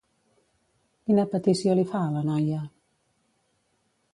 [1.09, 2.63] Quina petició li fa a la noia?